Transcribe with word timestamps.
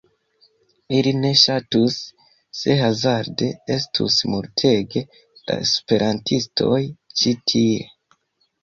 Ili 0.99 1.11
ne 1.25 1.29
ŝatus 1.41 1.97
se 2.61 2.77
hazarde 2.81 3.51
estus 3.77 4.19
multege 4.33 5.05
da 5.19 5.61
esperantistoj 5.69 6.83
ĉi 7.21 7.41
tie. 7.53 7.81